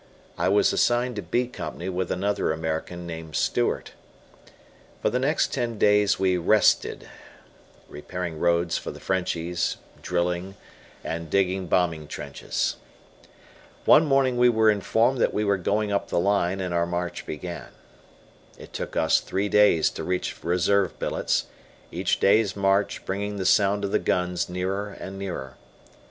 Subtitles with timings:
[0.35, 3.91] I was assigned to B Company with another American named Stewart.
[4.99, 7.07] For the next ten days we "rested,"
[7.87, 10.55] repairing roads for the Frenchies, drilling,
[11.03, 12.77] and digging bombing trenches.
[13.85, 17.27] One morning we were informed that we were going up the line, and our march
[17.27, 17.67] began.
[18.57, 21.45] It took us three days to reach reserve billets
[21.91, 25.57] each day's march bringing the sound of the guns nearer and nearer.